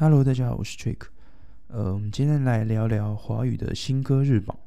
[0.00, 1.08] Hello，大家好，我是 Drake。
[1.68, 4.58] 呃，我们今天来聊聊华语的新歌日榜。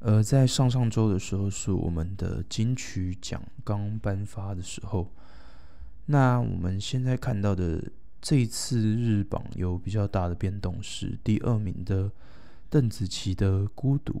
[0.00, 5.12] 呃，在上上周的时候是我们的金曲奖刚颁发的时候。
[6.06, 7.88] 那我们现在看到的
[8.20, 12.10] 这一次日榜有比较大的变动，是第二名的
[12.68, 14.12] 邓紫棋的《孤独》。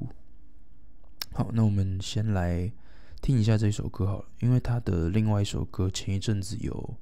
[1.32, 2.72] 好，那我们先来
[3.20, 6.94] 听一下这首歌好了，因为他的另外一首歌前一阵子有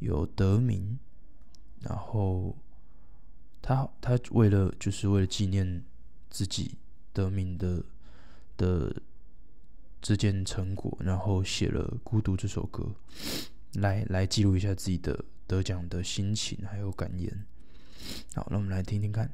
[0.00, 0.98] 有得名。
[1.82, 2.54] 然后，
[3.60, 5.82] 他他为了就是为了纪念
[6.30, 6.76] 自己
[7.12, 7.82] 得名的
[8.56, 8.94] 的
[10.00, 12.94] 这件成果，然后写了《孤独》这首歌，
[13.74, 17.44] 来来记录一下自己的得奖的心情还有感言。
[18.34, 19.30] 好，那我们来听听看。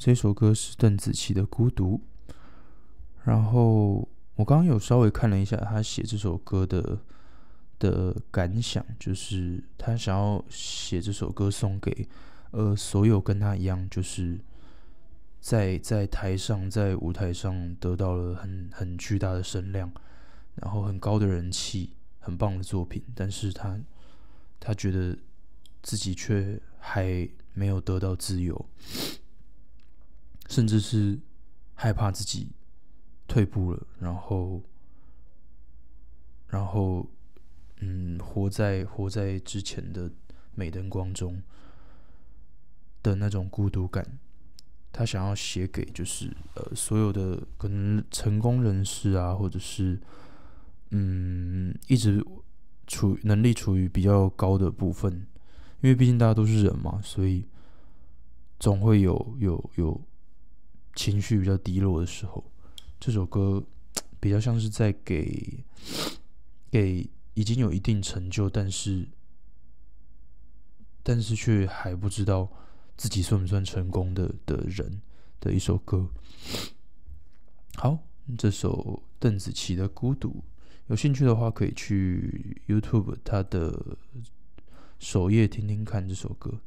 [0.00, 2.00] 这首歌是邓紫棋的《孤独》。
[3.22, 6.98] 然后我刚刚有稍微看了一下他写这首歌的
[7.78, 12.08] 的感想，就是他想要写这首歌送给
[12.52, 14.40] 呃所有跟他一样，就是
[15.38, 19.92] 在在台上在舞台上得到了很很巨大的声量，
[20.54, 23.78] 然后很高的人气，很棒的作品，但是他
[24.58, 25.14] 他觉得
[25.82, 28.66] 自己却还没有得到自由。
[30.50, 31.16] 甚至是
[31.76, 32.50] 害怕自己
[33.28, 34.60] 退步了，然后，
[36.48, 37.08] 然后，
[37.76, 40.10] 嗯，活在活在之前的
[40.56, 41.40] 美灯光中
[43.00, 44.18] 的那种孤独感，
[44.90, 50.00] 他想要写给就是呃所有的可能成功人士啊，或者是
[50.90, 52.26] 嗯一直
[52.88, 55.12] 处能力处于比较高的部分，
[55.80, 57.46] 因为毕竟大家都是人嘛，所以
[58.58, 60.00] 总会有有有。
[61.00, 62.44] 情绪比较低落的时候，
[63.00, 63.64] 这首歌
[64.20, 65.64] 比较像是在给
[66.70, 69.08] 给已经有一定成就，但是
[71.02, 72.46] 但是却还不知道
[72.98, 75.00] 自己算不算成功的的人
[75.40, 76.06] 的一首歌。
[77.76, 77.98] 好，
[78.36, 80.28] 这首邓紫棋的《孤独》，
[80.88, 83.96] 有兴趣的话可以去 YouTube 它的
[84.98, 86.60] 首页听听看这首歌。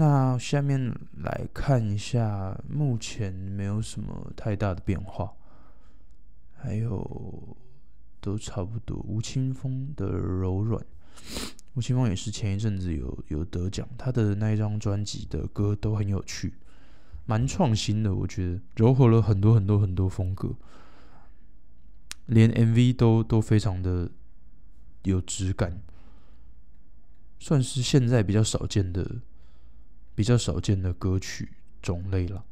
[0.00, 5.30] 那下面来看一下，目前没有什么太大的变化，
[6.56, 7.54] 还有
[8.18, 8.96] 都差不多。
[9.06, 10.82] 吴青峰的柔软，
[11.74, 16.54] 吴青峰也是前一阵子有有得奖，他的那一张专辑的歌都很有趣，
[17.26, 20.54] 蛮创新的，我觉得糅合了很多很多很多风格，
[22.24, 24.10] 连 MV 都都非常的
[25.02, 25.82] 有质感，
[27.38, 29.20] 算是现在比较少见的。
[30.14, 31.50] 比较少见的歌曲
[31.80, 32.44] 种类了。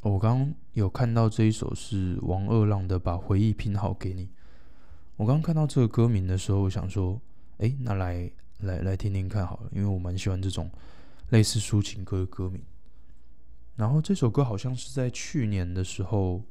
[0.00, 4.26] 我刚有看到这一首是王二浪的《把回忆拼好给你》。
[5.16, 7.20] 我刚刚看到这个歌名的时候，我想说，
[7.58, 10.70] 哎，那来来来听听看好了，因为我蛮喜欢这种
[11.30, 12.62] 类似抒情歌的歌名。
[13.76, 16.42] 然后这首歌好像是在去年的时候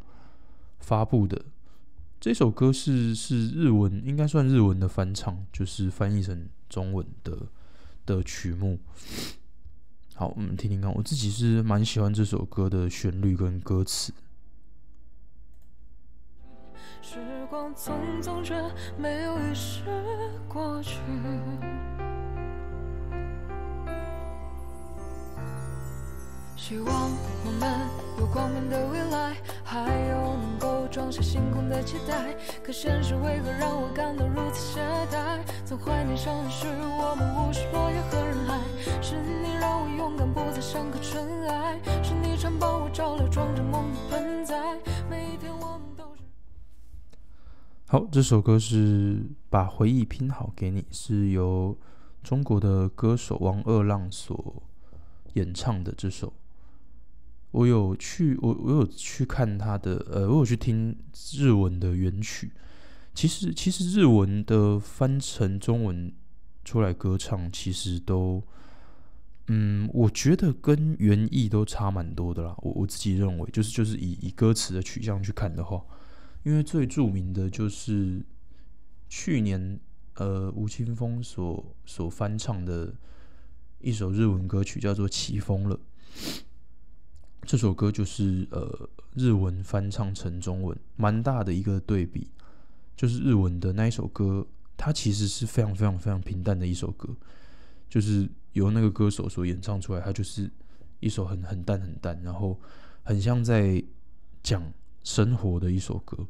[0.79, 1.45] 发布的。
[2.19, 7.47] 这首歌是是日文，应该算日文的翻唱，就是翻译成中文的。
[8.07, 8.79] 的曲目，
[10.15, 10.91] 好，我们听听看。
[10.95, 14.13] 我自己是蛮喜欢这首歌的旋律跟歌词。
[17.01, 17.19] 时
[17.49, 17.91] 光匆
[18.21, 18.55] 匆，却
[18.97, 19.81] 没有遗失
[20.47, 20.97] 过去。
[26.55, 27.11] 希望
[27.45, 27.87] 我们
[28.17, 30.56] 有光明的未来，还有能够
[30.97, 32.35] 装下星空的期待。
[32.63, 35.39] 可现实为何让我感到如此懈怠？
[35.63, 38.59] 曾怀念少年时，我们无需落叶和人海。
[38.99, 41.79] 是你让我勇敢，不再像颗尘埃。
[42.03, 44.75] 是你常帮我照料装着梦的盆栽。
[45.07, 46.23] 每一天我们都是。
[47.85, 49.21] 好，这首歌是
[49.51, 51.77] 把回忆拼好给你，是由
[52.23, 54.63] 中国的歌手王二浪所
[55.33, 56.33] 演唱的这首。
[57.51, 60.95] 我有去，我我有去看他的，呃，我有去听
[61.33, 62.51] 日文的原曲。
[63.13, 66.13] 其实，其实日文的翻成中文
[66.63, 68.43] 出来歌唱，其实都，
[69.47, 72.53] 嗯，我觉得跟原意都差蛮多的啦。
[72.59, 75.83] 我我自己认为，就是就是以以歌词的取向去看的话，
[76.43, 78.23] 因为最著名的就是
[79.09, 79.79] 去年
[80.15, 82.93] 呃吴青峰所所翻唱的
[83.79, 85.75] 一首日文歌曲，叫做《起风了》。
[87.47, 92.29] 这首歌就是呃日文翻唱成中文，蛮大的一个对比。
[92.93, 94.45] 就是日文的那一首歌，
[94.75, 97.15] 它其实是非常非常非常平淡的一首歌，
[97.87, 100.51] 就是由那个歌手所演唱出来，它就是
[100.99, 102.59] 一首很很淡很淡，然后
[103.03, 103.81] 很像在
[104.43, 104.61] 讲
[105.03, 106.27] 生活的一首歌。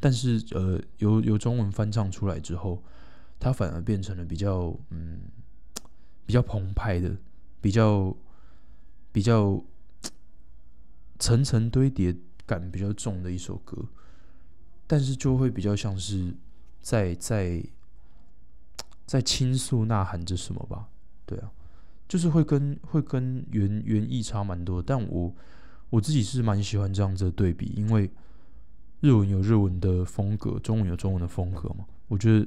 [0.00, 2.82] 但是呃，由由中文翻唱出来之后，
[3.38, 5.20] 它反而变成了比较嗯
[6.24, 7.16] 比较澎湃的，
[7.60, 8.16] 比较
[9.12, 9.62] 比较
[11.18, 12.16] 层层堆叠
[12.46, 13.84] 感比较重的一首歌。
[14.86, 16.32] 但是就会比较像是
[16.80, 17.60] 在在
[19.04, 20.88] 在倾诉呐喊着什么吧？
[21.24, 21.50] 对啊，
[22.06, 24.80] 就是会跟会跟原原意差蛮多。
[24.80, 25.34] 但我
[25.90, 28.08] 我自己是蛮喜欢这样子的对比，因为
[29.00, 31.84] 日文有日文的风格，中文有中文的风格嘛。
[32.06, 32.46] 我觉得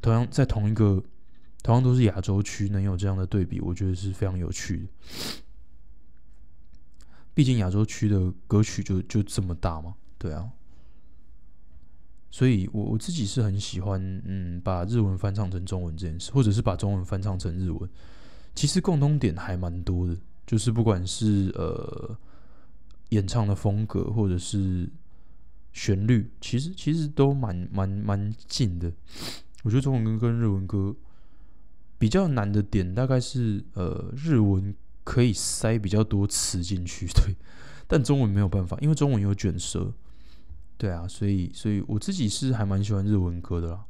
[0.00, 1.02] 同样在同一个
[1.62, 4.88] 同样都是亚洲区，能有这样的对比，我觉得是非常有趣的。
[7.36, 10.50] 毕竟亚洲区的歌曲就就这么大嘛，对啊。
[12.30, 17.90] 所以，我我自己是很喜欢，嗯，把日文翻唱成中文这件事，或者是把中文翻唱成日文，
[18.54, 20.16] 其实共通点还蛮多的，
[20.46, 22.16] 就是不管是呃
[23.10, 24.88] 演唱的风格，或者是
[25.74, 28.90] 旋律，其实其实都蛮蛮蛮近的。
[29.62, 30.96] 我觉得中文歌跟日文歌
[31.98, 34.74] 比较难的点，大概是呃日文
[35.06, 37.36] 可以塞比较多词进去， 对，
[37.86, 39.94] 但中文没有办法，因为中文有卷舌。
[40.76, 43.84] 对啊，所以所以我自己是还蛮喜欢日文歌的啦，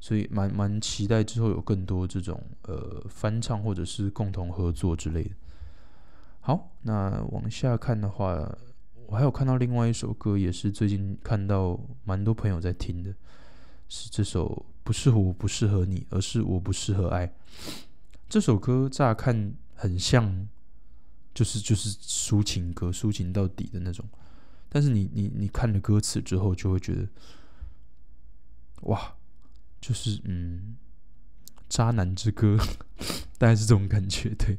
[0.00, 5.30] 所以蛮蛮期待之后有更多这种呃翻唱或者是共同合作之类的。
[6.40, 8.36] 好，那往下看的话，
[9.06, 13.14] 我还有看到另外一首歌，也是最近看到蛮多朋友在听的，
[13.88, 17.32] 是这首不是我不适合你，而是我不适合爱。
[18.28, 20.48] 这首歌乍看很像，
[21.32, 24.04] 就是就是抒情歌，抒情到底的那种。
[24.68, 27.08] 但是你你你看了歌词之后，就会觉得，
[28.82, 29.14] 哇，
[29.80, 30.76] 就是嗯，
[31.68, 32.58] 渣男之歌，
[33.38, 34.34] 大概是这种感觉。
[34.34, 34.58] 对，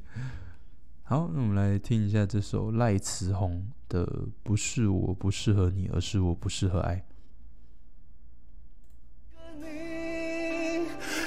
[1.03, 4.05] 好，那我们来听一下这首赖慈红的
[4.41, 6.95] 《不是我不适合你，而是我不适合爱》。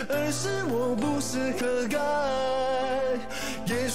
[0.08, 2.41] 而是我不适合爱，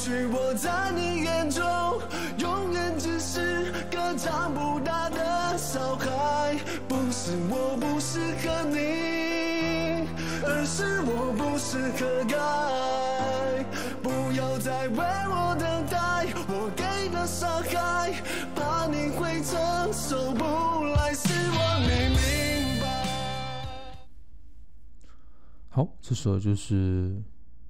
[0.07, 1.62] 许我在你眼中
[2.38, 6.57] 永远只是个长不大的小孩。
[6.88, 10.07] 不是我不适合你，
[10.45, 12.07] 而是我不适合
[12.39, 13.65] 爱。
[14.01, 18.13] 不要再为我等待，我给的伤害，
[18.56, 22.88] 怕你会承受不来，希望你明白。
[25.68, 27.21] 好，这首就是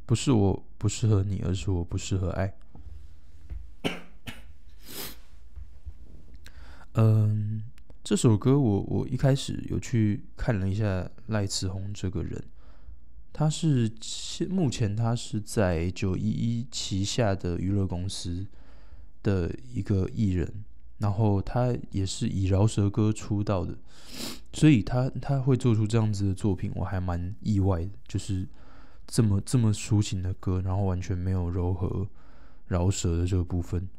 [0.08, 2.54] 不是我不适合你，而是我不适合爱。
[6.96, 7.62] 嗯，
[8.06, 12.42] 这首歌我我一开始有去看了一下赖慈红这个人，
[13.34, 18.48] 他是现目前他是在九一一旗下的娱乐公司
[19.22, 20.64] 的一个艺人，
[21.00, 23.78] 然后他也是以饶舌歌出道的，
[24.54, 28.48] 所以他他会做出这样子的作品，我还蛮意外的，就是
[29.08, 32.08] 这么这么抒情的歌，然后完全没有柔和
[32.68, 33.90] 饶舌的这个部分，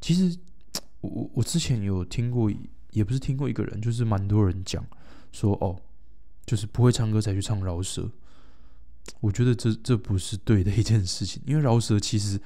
[0.00, 0.36] 其实。
[1.02, 2.52] 我我我之前有听过，
[2.90, 4.84] 也不是听过一个人，就是蛮多人讲
[5.32, 5.80] 说哦，
[6.44, 8.06] 就是不会唱歌才去唱饶舌。
[9.20, 12.38] 我觉得这这不是对的一件事情，因为饶舌其实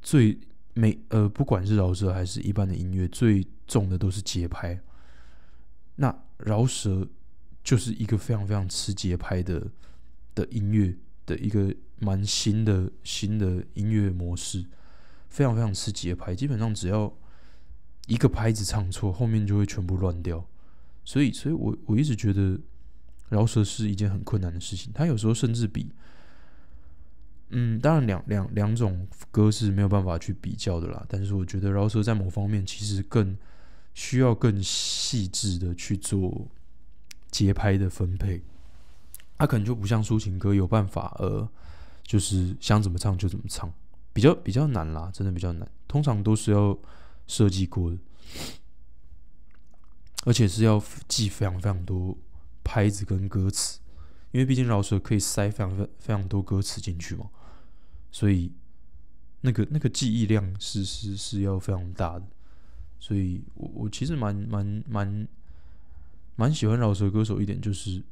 [0.00, 0.40] 最
[0.72, 4.80] 每呃，不管是饶舌还是一般的音乐，最重的都是节拍。
[5.96, 7.06] 那饶舌
[7.62, 9.70] 就是一个非常非常吃节拍的
[10.34, 10.96] 的音乐
[11.26, 14.64] 的一个蛮新的新的音乐模式，
[15.28, 17.12] 非常非常吃节拍，基本上只要。
[18.08, 20.44] 一个拍子唱错，后面就会全部乱掉。
[21.04, 22.58] 所以，所以我我一直觉得
[23.28, 24.90] 饶舌是一件很困难的事情。
[24.92, 25.88] 它有时候甚至比，
[27.50, 31.06] 嗯，当然两两两种歌是没有办法去比较的啦。
[31.08, 33.38] 但是我觉得饶舌在某方面其实更
[33.94, 36.48] 需要更细致的去做
[37.30, 38.42] 节拍的分配。
[39.42, 41.48] 他可能就不像抒情歌有办法，呃，
[42.04, 43.68] 就是想怎么唱就怎么唱，
[44.12, 45.68] 比较比较难啦，真的比较难。
[45.88, 46.78] 通常都是要。
[47.28, 47.96] 设计过的，
[50.24, 52.18] 而且是要记非常非常多
[52.64, 53.78] 拍子跟歌词，
[54.32, 57.30] 因为毕竟饶舌可以塞非常非非常多歌词进去嘛，
[58.10, 58.52] 所以
[59.42, 62.26] 那个那个记忆量是是是要非常大的，
[62.98, 65.28] 所以我我其实蛮蛮蛮
[66.34, 68.02] 蛮喜欢饶舌歌手一点，就是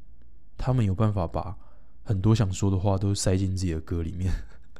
[0.61, 1.57] 他们有办法把
[2.03, 4.31] 很多想说的话都塞进自己的歌里面，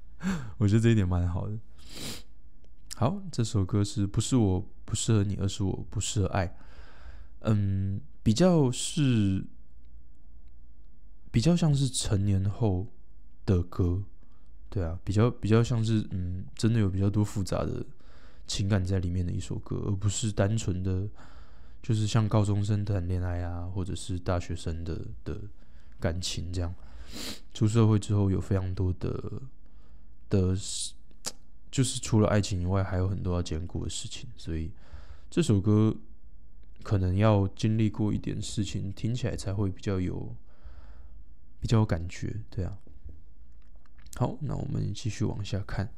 [0.60, 1.58] 我觉得这一点蛮好的。
[2.96, 6.56] 好，这首歌是不是我不适合你，而是我不适合爱？
[7.40, 9.44] 嗯，比较是
[11.32, 12.86] 比较像是成年后
[13.44, 14.04] 的歌，
[14.70, 17.84] 对啊，比较比较像是嗯，真的有比较多复杂的
[18.46, 21.10] 情感在里面的一首歌，而不是单纯的。
[21.82, 25.42] 就是像高中生谈恋爱啊，或者是大学生的的
[26.02, 26.74] 感情这样，
[27.54, 29.42] 出社会之后有非常多的
[30.28, 30.54] 的，
[31.72, 34.72] 就是除了爱情以外，还有很多要兼顾的事情，所以
[35.30, 35.96] 这首歌
[36.84, 40.36] 可能要经历过一点事情，听起来才会比较有
[41.60, 42.78] 比较有感觉，对啊。
[44.18, 45.94] 好，那我们继续往下看，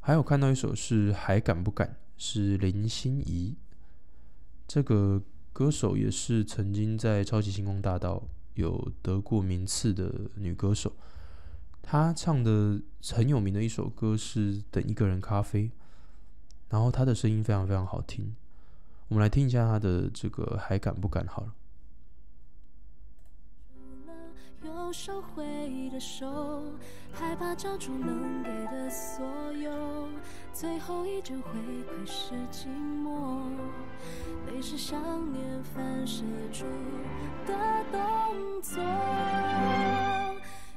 [0.00, 3.56] 还有看到一首是还敢不敢，是林心怡。
[4.68, 5.22] 这个
[5.52, 10.92] 歌手也是曾经在超级星光大道有得过名次的女歌手，
[11.80, 12.80] 她唱的
[13.14, 15.64] 很有名的一首歌是《等一个人咖啡》，
[16.68, 18.34] 然后她的声音非常非常好听，
[19.08, 21.54] 我们来听一下她的这个还敢不敢好了。
[24.66, 25.44] 有收回
[25.90, 26.26] 的手，
[27.12, 30.08] 害怕交出能给的所有，
[30.52, 31.50] 最后依旧回
[31.84, 32.66] 馈是寂
[33.04, 33.48] 寞，
[34.46, 35.00] 泪是想
[35.32, 36.64] 念反射出
[37.46, 37.54] 的
[37.92, 38.82] 动作。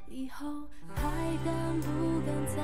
[0.08, 0.46] 以后
[0.96, 1.10] 还
[1.43, 2.58] 敢不敢再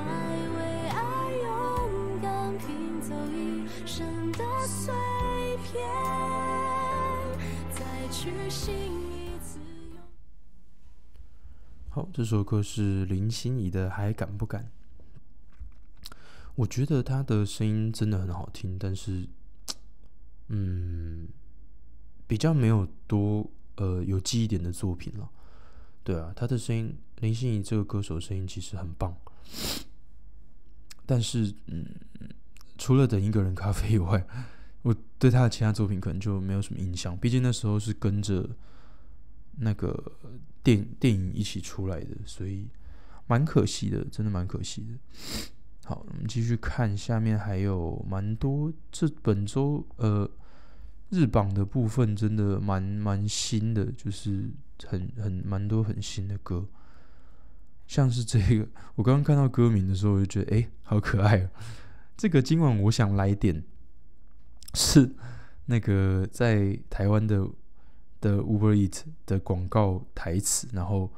[0.56, 1.00] 为爱
[1.42, 4.94] 勇敢拼凑一生的碎
[5.64, 5.82] 片，
[7.70, 9.05] 再去信。
[11.96, 14.70] 好，这首歌是林心怡的《还敢不敢》。
[16.54, 19.26] 我觉得她的声音真的很好听，但是，
[20.48, 21.26] 嗯，
[22.26, 25.26] 比较没有多呃有记忆点的作品了。
[26.04, 29.16] 对啊，她的声音，林心怡这个歌手声音其实很棒，
[31.06, 31.86] 但是，嗯，
[32.76, 34.22] 除了等一个人咖啡以外，
[34.82, 37.16] 我对她的其他作品可能就没有什么印象。
[37.16, 38.46] 毕竟那时候是跟着
[39.60, 40.12] 那个。
[40.66, 42.68] 电电影一起出来的，所以
[43.28, 44.98] 蛮可惜的，真的蛮可惜的。
[45.84, 48.72] 好，我们继续看下面，还有蛮多。
[48.90, 50.28] 这本周呃
[51.10, 54.50] 日榜的部分真的蛮蛮新的，就是
[54.86, 56.66] 很很蛮多很新的歌。
[57.86, 61.50] 像是这个， 我刚刚看到歌名的时候，我就觉得哎，好可爱哦。
[62.16, 63.62] 这个今晚我想来点，
[64.74, 65.14] 是
[65.66, 67.48] 那个在台湾的。
[68.26, 71.08] 的 Uber Eat 的广告台词，然后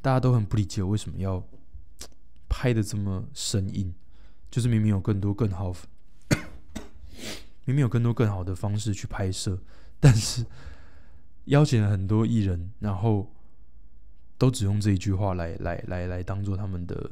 [0.00, 1.40] 大家都很不理解为什么要
[2.48, 3.94] 拍的这么生硬，
[4.50, 5.72] 就是明明有更多更好，
[7.64, 9.56] 明明有更多更好的方式去拍摄，
[10.00, 10.44] 但是
[11.44, 13.32] 邀请了很多艺人，然后
[14.36, 17.08] 都只用这一句话来来来来当做他们的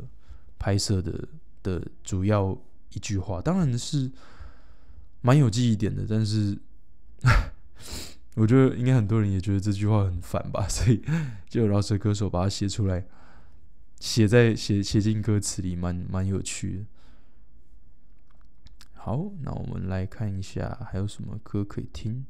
[0.59, 1.29] 拍摄的
[1.63, 2.59] 的主要
[2.93, 4.11] 一句话，当然是
[5.21, 6.59] 蛮有记忆点的，但是。
[8.37, 11.03] 我觉得应该很多人也觉得这句话很烦吧， 所以
[11.49, 13.05] 就饶舌歌手把它写出来，
[13.99, 16.85] 写在写写进歌词里，蛮蛮有趣的。
[18.95, 22.25] 好，那我们来看一下还有什么歌可以听。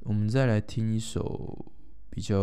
[0.00, 1.72] 我们再来听一首
[2.10, 2.36] 比较，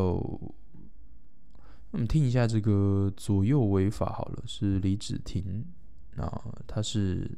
[1.91, 5.65] 我们听一下这个左右违法好了，是李芷婷，
[6.15, 6.25] 那
[6.65, 7.29] 她是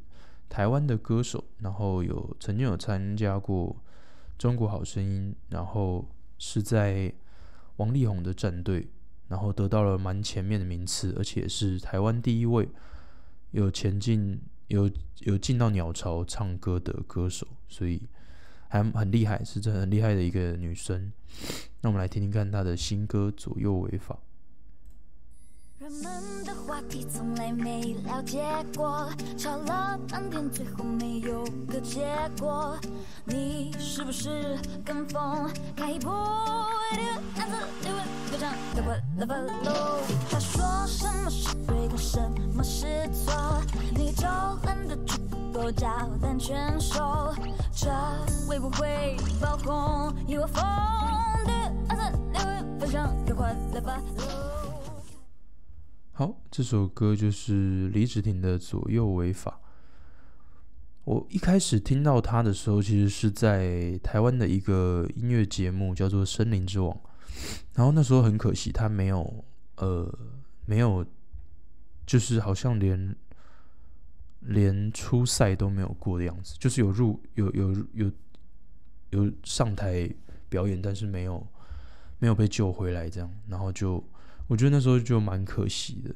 [0.48, 3.76] 台湾的歌手，然后有曾经有参加过。
[4.38, 7.12] 中国好声音，然后是在
[7.76, 8.88] 王力宏的战队，
[9.28, 12.68] 然后得到了蛮前面的名次，而且是台湾第一位
[13.52, 18.02] 有前进、有有进到鸟巢唱歌的歌手，所以
[18.68, 21.12] 还很厉害，是这很厉害的一个女生。
[21.80, 24.14] 那我们来听听看她的新歌《左右违法》。
[25.84, 28.42] 人们的话题从来没了解
[28.74, 32.08] 过，吵了半天，最后没有个结
[32.40, 32.74] 果。
[33.26, 36.10] 你是不是跟风开一波？
[37.36, 38.00] 男子六位
[38.30, 39.70] 歌唱跳过了分路。
[40.30, 42.18] 他说什么是对的，什
[42.54, 43.60] 么是错？
[43.94, 44.26] 你就
[44.64, 45.20] 懒得去
[45.52, 47.34] 够照单全收，
[47.74, 47.90] 这
[48.48, 50.14] 会不会爆红？
[50.26, 50.64] 一窝蜂
[51.44, 51.52] 的
[51.86, 54.43] 男子六位歌唱跳过了分路。
[56.56, 59.60] 这首歌就是李芷婷的《左右违法》。
[61.02, 66.96] 我一开始听到他的时候，其实是在台湾的一个音乐节目，叫做《森林之王》。
[67.74, 69.44] 然后那时候很可惜，他没有，
[69.78, 70.16] 呃，
[70.64, 71.04] 没有，
[72.06, 73.16] 就是好像连
[74.42, 78.12] 连初赛都没有过的样子，就是有入有有有
[79.10, 80.08] 有上台
[80.48, 81.44] 表演，但是没有。
[82.20, 84.02] 没有被救回来，这样，然后就
[84.46, 86.14] 我觉得那时候就蛮可惜的，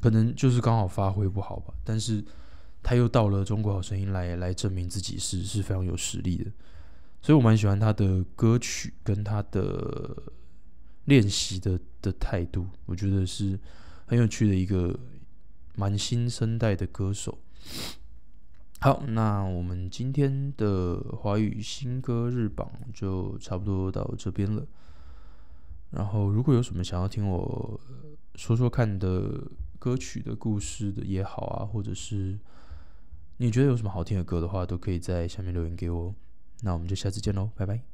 [0.00, 1.74] 可能就是刚好发挥不好吧。
[1.84, 2.24] 但是
[2.82, 6.50] 他又到了中国好声音来来证明自己是是非常有实力的，
[7.20, 10.16] 所以我蛮喜欢他的歌曲跟他的
[11.04, 13.58] 练习的的态度，我觉得是
[14.06, 14.98] 很有趣的一个
[15.76, 17.38] 蛮新生代的歌手。
[18.80, 24.66] 好，那我们今天的华语新歌日榜就差不多到这边了。
[25.90, 27.80] 然后，如果有什么想要听我
[28.36, 29.42] 说说看的
[29.80, 32.38] 歌曲的故事的也好啊，或者是
[33.38, 36.14] 你觉得有什么好听的歌的话，都可以在下面留言给我。
[36.62, 37.89] 那我们就下次见喽，拜拜。